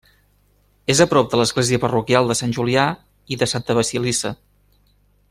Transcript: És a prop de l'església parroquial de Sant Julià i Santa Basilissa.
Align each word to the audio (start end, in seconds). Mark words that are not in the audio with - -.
És 0.93 1.01
a 1.03 1.05
prop 1.11 1.27
de 1.33 1.39
l'església 1.41 1.81
parroquial 1.85 2.31
de 2.31 2.37
Sant 2.41 2.57
Julià 2.59 2.87
i 3.37 3.39
Santa 3.55 3.77
Basilissa. 3.81 4.37